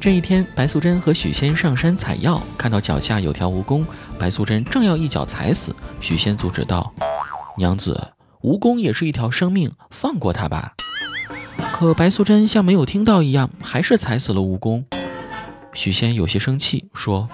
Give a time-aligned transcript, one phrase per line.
[0.00, 3.84] 这一天，白素贞和许仙上山采药，看到脚下有条蜈蚣，
[4.18, 6.90] 白素贞正要一脚踩死，许仙阻止道
[7.58, 10.72] ：“娘子，蜈蚣也是一条生命，放过它吧。”
[11.70, 14.82] 可白素贞像没有听到一样，还是踩死了蜈蚣。
[15.74, 17.28] 许仙有些生气，说：“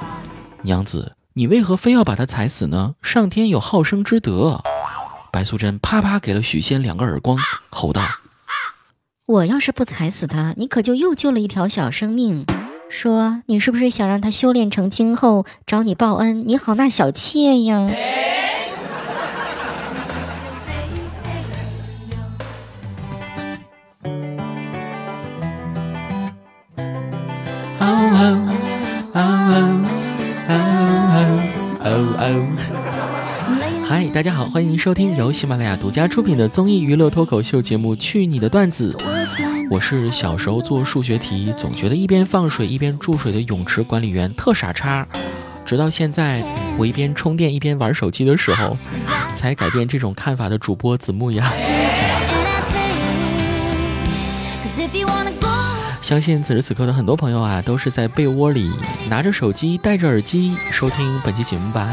[0.63, 2.97] 娘子，你为何非要把它踩死呢？
[3.01, 4.61] 上天有好生之德。”
[5.31, 7.39] 白素贞啪啪给了许仙两个耳光，
[7.71, 8.03] 吼道
[9.27, 12.45] ：“我要是不踩死它，你可就又救了一条小生命。
[12.89, 17.91] 说你是不是想让他修炼成精后找你报恩，你好那小妾呀？”
[33.89, 38.93] 嗨，大家好，欢迎收听由喜马拉雅独家出品的综艺娱乐脱口秀节目《去你的段子》。
[39.69, 45.07] 我是小时候做数学题总觉得一边放水一边注水的泳池管理员特傻叉，
[45.65, 46.45] 直到现在
[46.79, 48.77] 我一边充电一边玩手机的时候，
[49.35, 51.53] 才改变这种看法的主播子木呀。
[56.01, 58.71] 相信此时此刻的很多朋友啊，都是在被窝里
[59.11, 61.89] 拿着手机戴着耳机收听本期节目吧。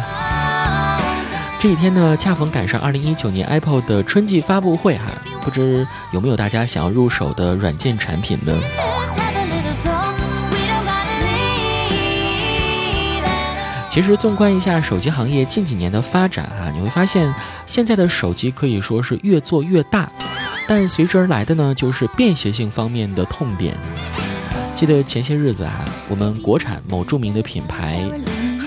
[1.60, 5.06] 这几天呢，恰逢赶上二零一九年 Apple 的春季发布会哈，
[5.44, 8.54] 不知有没有大家想要入手的软件产品呢？
[13.90, 17.32] 其实纵观一下手机行业近几年的发展哈，你会发现
[17.68, 20.10] 现在的手机可以说是越做越大，
[20.68, 23.78] 但随之而来的呢，就是便携性方面的痛点。
[24.74, 28.04] 记得前些日子啊，我们国产某著名的品牌。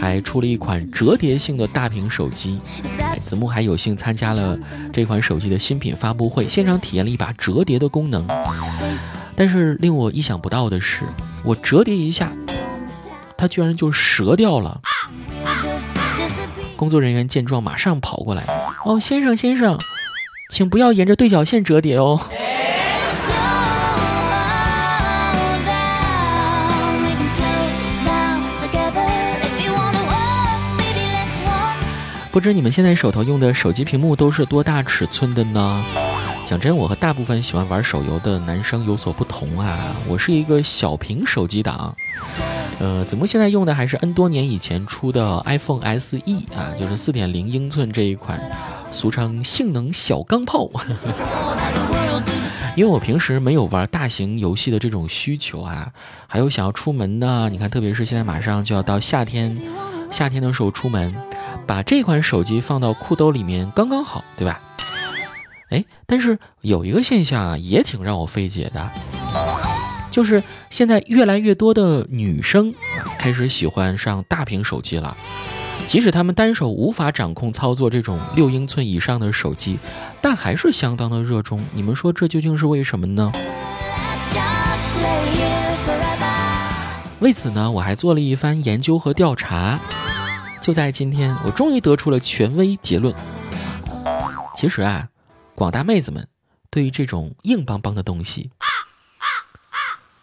[0.01, 2.59] 还出了一款折叠性的大屏手机，
[3.21, 4.59] 子木还有幸参加了
[4.93, 8.27] 这款手机的新品发布会，现场体验了一把折叠的功能。
[9.35, 11.03] 但是令我意想不到的是，
[11.45, 12.33] 我折叠一下，
[13.37, 14.81] 它居然就折掉了。
[16.77, 18.45] 工作人员见状，马上跑过来
[18.85, 19.79] ：“哦，先生先生，
[20.51, 22.21] 请不要沿着对角线折叠哦。”
[32.37, 35.83] 不知你们现在手头用的手机屏幕都是多大尺寸的呢？
[36.45, 41.97] 讲真，我和大部分喜欢玩手游的男生有所不同啊，我是一个小屏手机党。
[42.79, 46.19] 呃，子木现在用的还是 N 多年以前出的 iPhone SE
[46.55, 48.39] 啊，就是四点零英寸这一款，
[48.93, 50.69] 俗称性能小钢炮。
[52.77, 55.91] 因为我平时没有玩大型游戏的这种需求啊，
[56.27, 59.59] 还有想要出门呢，你看，特别是现在马上就要到夏天。
[60.11, 61.15] 夏天的时候出门，
[61.67, 64.61] 把这款手机放到裤兜里面刚刚好，对吧？
[65.71, 68.91] 哎，但是有一个现象啊，也挺让我费解的，
[70.11, 72.73] 就是现在越来越多的女生
[73.19, 75.17] 开始喜欢上大屏手机了，
[75.87, 79.79] 即使她们单手无法掌控操作这种六英寸以上的手机，
[80.23, 81.61] 但还是相当的热衷。
[81.75, 83.33] 你们说这究竟是为什么呢？
[87.21, 89.81] 为此呢，我还做了一番研究和调查。
[90.61, 93.15] 就在今天，我终于得出了权威结论。
[94.55, 95.09] 其实啊，
[95.55, 96.29] 广大妹子们
[96.71, 98.51] 对于这种硬邦邦的东西，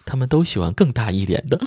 [0.05, 1.59] 她们都喜欢更大一点的。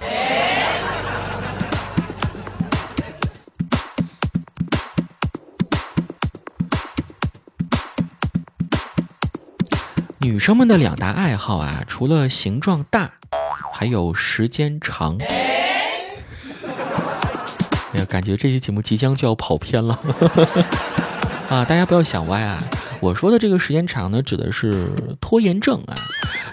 [10.20, 13.12] 女生们的两大爱好啊，除了形状大。
[13.78, 15.28] 还有时间长，哎
[17.92, 20.00] 呀，感觉这期节目即将就要跑偏了
[21.50, 21.62] 啊！
[21.62, 22.58] 大家不要想歪啊！
[23.00, 25.94] 我说的这个时间长呢，指的是拖延症啊，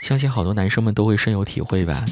[0.01, 2.03] 相信好多男生们都会深有体会吧。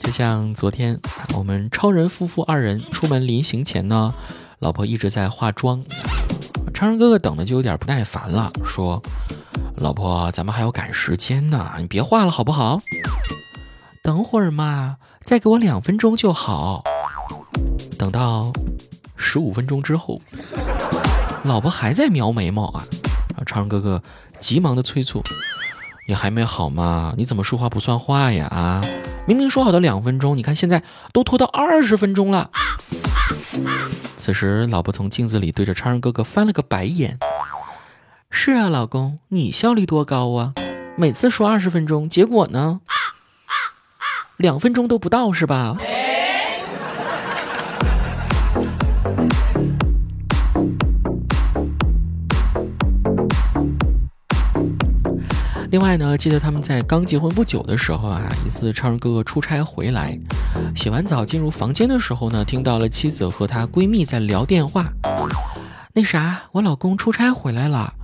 [0.00, 0.98] 就像昨天
[1.34, 4.14] 我们超人夫妇二人出门临行前呢，
[4.58, 5.84] 老婆一直在化妆，
[6.72, 9.02] 超人哥哥等的就有点不耐烦了，说
[9.76, 12.80] ：“老婆，咱们还要赶时间呢，你别化了好不好？”
[14.08, 16.82] 等会儿嘛，再给我两分钟就好。
[17.98, 18.50] 等到
[19.18, 20.18] 十五分钟之后，
[21.44, 22.86] 老婆还在描眉毛啊！
[23.36, 24.02] 啊，超人哥哥
[24.38, 25.22] 急忙的催促
[26.08, 27.12] ：“你还没好吗？
[27.18, 28.46] 你怎么说话不算话呀？
[28.46, 28.82] 啊，
[29.26, 30.82] 明明说好的两分钟，你看现在
[31.12, 32.50] 都拖到二十分钟了。”
[34.16, 37.18] 此时，老婆从镜子里对着超人哥哥翻了个白眼
[38.32, 40.54] ：“是啊，老公，你效率多高啊？
[40.96, 42.80] 每次说二十分钟，结果呢？”
[44.38, 45.76] 两分钟都不到是吧？
[55.70, 60.16] 另外呢，记得他们在刚结婚不久的时候啊，一次超人哥哥出差回来，
[60.76, 64.92] 洗完澡进入房间的时候呢，听到了妻子和她闺蜜在聊电话。
[65.94, 67.94] 那啥，我老公出差回来了，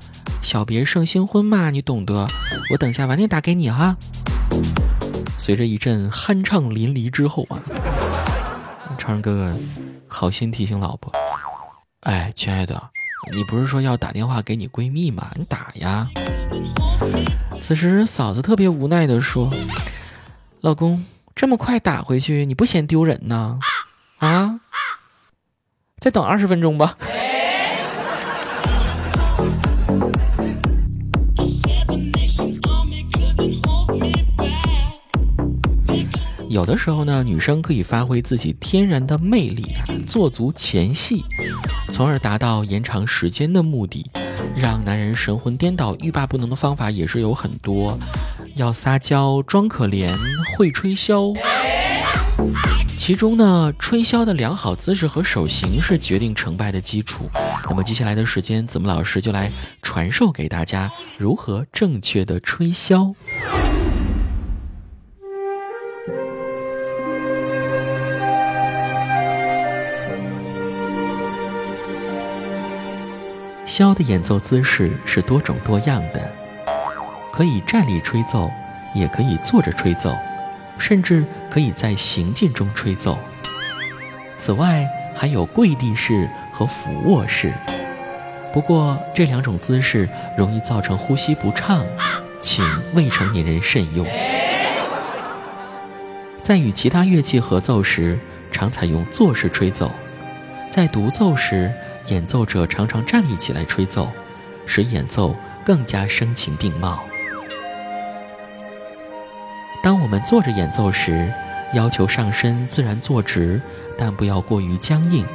[0.42, 2.26] 小别胜新婚嘛，你懂得。
[2.72, 3.96] 我等下晚点打给你哈。
[5.36, 7.60] 随着一阵酣畅淋漓之后啊，
[8.98, 9.54] 超人哥哥
[10.08, 11.12] 好心提醒老婆
[12.00, 12.90] ：“哎，亲爱的，
[13.32, 15.30] 你不是说要打电话给你闺蜜吗？
[15.36, 16.08] 你打呀。”
[17.60, 19.50] 此时嫂子特别无奈地说
[20.60, 21.04] ：“老公，
[21.34, 23.58] 这么快打回去，你不嫌丢人呢？
[24.18, 24.60] 啊？
[25.98, 26.96] 再等二十分钟吧。”
[36.54, 39.66] 有的时候呢，女生可以发挥自己天然的魅力，
[40.06, 41.24] 做足前戏，
[41.92, 44.08] 从而达到延长时间的目的。
[44.54, 47.98] 让男人神魂颠倒、欲罢不能的方法也是有很多，
[48.54, 50.08] 要撒娇、装可怜、
[50.56, 51.36] 会吹箫。
[52.96, 57.28] 其中呢，吹箫的良好姿势和手型是决定成败的基础。
[57.68, 59.50] 那么接下来的时间，子木老师就来
[59.82, 63.12] 传授给大家如何正确的吹箫。
[73.76, 76.30] 箫的演奏姿势是多种多样的，
[77.32, 78.48] 可以站立吹奏，
[78.94, 80.16] 也可以坐着吹奏，
[80.78, 83.18] 甚至可以在行进中吹奏。
[84.38, 87.52] 此外，还有跪地式和俯卧式。
[88.52, 91.84] 不过，这两种姿势容易造成呼吸不畅，
[92.40, 94.06] 请未成年人慎用。
[96.42, 98.16] 在与其他乐器合奏时，
[98.52, 99.88] 常采用坐式吹奏；
[100.70, 101.72] 在独奏时，
[102.08, 104.08] 演奏者常常站立起来吹奏，
[104.66, 105.34] 使演奏
[105.64, 107.00] 更加声情并茂。
[109.82, 111.32] 当我们坐着演奏时，
[111.72, 113.60] 要求上身自然坐直，
[113.98, 115.26] 但不要过于僵硬，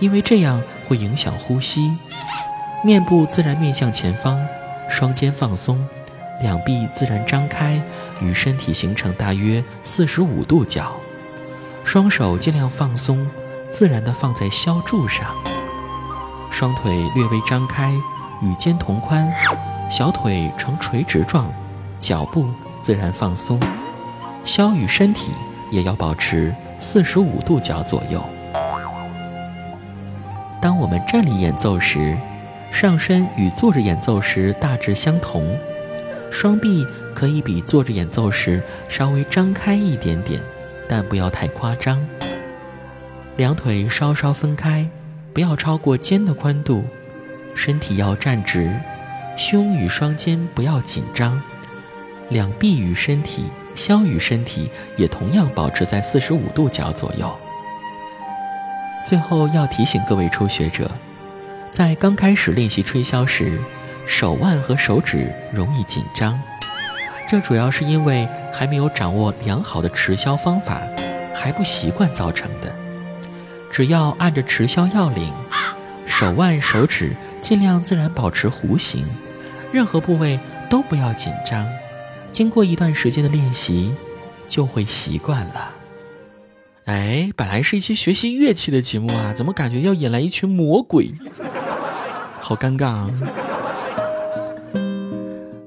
[0.00, 1.90] 因为这样会影响呼吸。
[2.84, 4.40] 面部自然面向前方，
[4.88, 5.86] 双肩放松，
[6.40, 7.80] 两臂自然张开，
[8.20, 10.94] 与身体形成大约四十五度角。
[11.84, 13.28] 双手尽量放松，
[13.70, 15.34] 自然地放在箫柱上。
[16.52, 17.92] 双腿略微张开，
[18.42, 19.32] 与肩同宽，
[19.90, 21.50] 小腿呈垂直状，
[21.98, 22.46] 脚步
[22.82, 23.58] 自然放松，
[24.44, 25.32] 箫与身体
[25.70, 28.22] 也要保持四十五度角左右。
[30.60, 32.16] 当我们站立演奏时，
[32.70, 35.58] 上身与坐着演奏时大致相同，
[36.30, 40.40] 双臂可以比坐着演奏时稍微张开一点点，
[40.86, 41.98] 但不要太夸张。
[43.36, 44.86] 两腿稍稍分开。
[45.32, 46.84] 不要超过肩的宽度，
[47.54, 48.74] 身体要站直，
[49.36, 51.40] 胸与双肩不要紧张，
[52.28, 53.44] 两臂与身体、
[53.74, 57.34] 箫与身体也同样保持在四十五度角左右。
[59.06, 60.90] 最后要提醒各位初学者，
[61.70, 63.58] 在刚开始练习吹箫时，
[64.06, 66.38] 手腕和手指容易紧张，
[67.26, 70.82] 这主要是因为还没有掌握良好的持箫方法，
[71.34, 72.81] 还不习惯造成的。
[73.72, 75.32] 只要按着持箫要领，
[76.04, 79.06] 手腕、手指尽量自然保持弧形，
[79.72, 80.38] 任何部位
[80.68, 81.66] 都不要紧张。
[82.30, 83.94] 经过一段时间的练习，
[84.46, 85.70] 就会习惯了。
[86.84, 91.10] 哎，本来是一期学习乐器的节目啊，怎么感觉要引来一群魔鬼？
[92.38, 93.10] 好尴尬啊！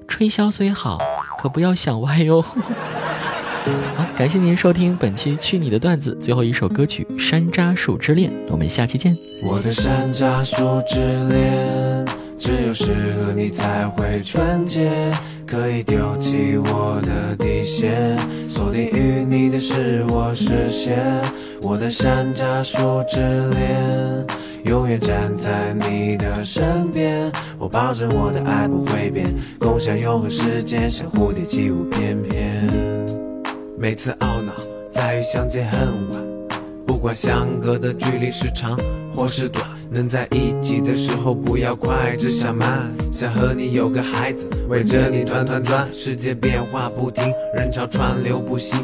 [0.08, 1.00] 吹箫虽好，
[1.40, 2.46] 可不要想歪哟。
[4.18, 9.14] 感谢您收听本期《去你的段子》最后一首歌曲《山楂树之恋》，我们下期见。
[9.52, 12.06] 我的山楂树之恋，
[12.40, 14.90] 只有适合你才会纯洁，
[15.46, 18.18] 可以丢弃我的底线，
[18.48, 20.98] 锁定与你的是我视线。
[21.62, 24.26] 我的山楂树之恋，
[24.64, 27.30] 永远站在你的身边，
[27.60, 29.28] 我保证我的爱不会变，
[29.60, 32.95] 共享永恒时间，像蝴蝶起舞翩翩。
[33.78, 34.54] 每次懊恼
[34.90, 38.80] 在于相见恨晚，不管相隔的距离是长
[39.14, 42.90] 或是短，能在一起的时候不要快，只想慢。
[43.12, 48.78] 想和你有个孩子，围着你团团转，世界变化不停，人潮川流不息。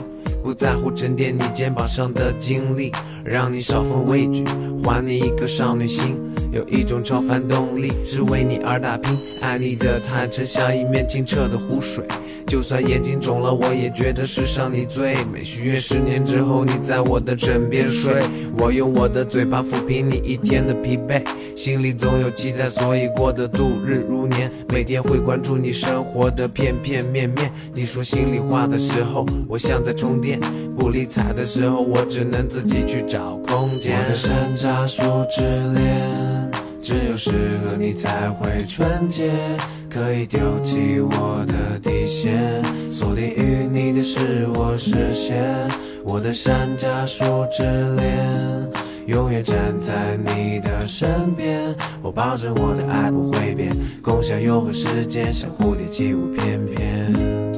[0.44, 2.92] 不在乎沉淀你肩膀上的经历，
[3.24, 4.44] 让你少份畏惧，
[4.84, 6.20] 还你一颗少女心。
[6.52, 9.16] 有一种超凡动力，是为你而打拼。
[9.42, 12.04] 爱你的坦诚像一面清澈的湖水，
[12.46, 15.44] 就算眼睛肿了，我也觉得世上你最美。
[15.46, 18.22] 许愿十年之后你在我的枕边睡，
[18.58, 21.24] 我用我的嘴巴抚平你一天的疲惫，
[21.56, 24.52] 心里总有期待，所以过得度日如年。
[24.68, 30.31] 每天会关注你生活的片片面面，你说心里话的时候，我像在充电；
[30.78, 33.98] 不理睬的时候，我只能自己去找空间。
[33.98, 35.42] 我的山楂树之
[35.74, 36.52] 恋。
[36.84, 39.32] 只有适合你才会纯洁，
[39.88, 45.46] 可以丢弃我的底线，锁定与你的是我视线。
[46.04, 47.62] 我的山楂树之
[47.96, 48.68] 恋，
[49.06, 51.74] 永远站在你的身边。
[52.02, 53.72] 我保证我的爱不会变，
[54.02, 57.51] 共享永恒时间，像蝴蝶起舞翩翩。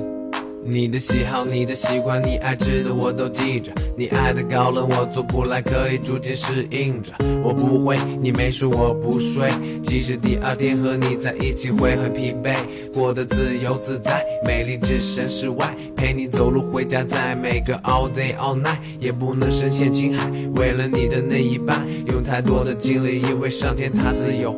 [0.66, 3.72] 你的喜好，你的习惯，你爱吃的我都记着。
[3.98, 7.12] 你爱的高冷我做不来，可以逐渐适应着。
[7.44, 9.52] 我不会，你没睡我不睡。
[9.84, 12.56] 即使第二天和你在一起会很疲惫，
[12.94, 15.76] 过得自由自在，美丽置身事外。
[15.96, 20.32] 陪你走路回家，在每个 all day all night，也不能深陷情海。
[20.56, 24.56] 为了你的那一半，用太多的精力，因为上天他自有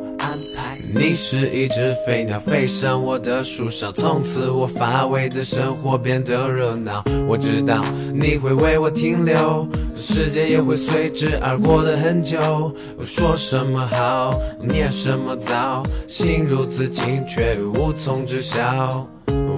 [0.94, 5.96] 你是一只飞鸟，飞上我的树梢，从此我乏味的生活。
[5.98, 7.84] 变得热闹，我知道
[8.14, 12.38] 你会为我停留，时间也会随之而过的很久。
[13.02, 19.06] 说什么好，念什么糟，心如此轻却无从知晓。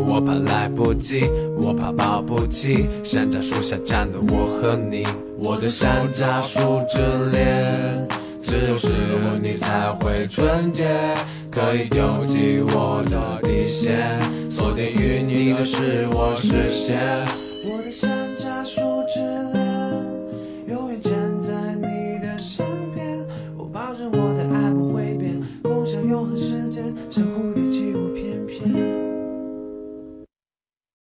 [0.07, 1.27] 我怕来不及，
[1.61, 5.07] 我怕抱不起，山楂树下站的我和你，
[5.39, 6.99] 我的山楂树之
[7.31, 8.09] 恋，
[8.49, 10.89] 只有适合你才会纯洁。
[11.51, 14.19] 可以丢弃我的底线，
[14.51, 17.48] 锁定于你的是我视线。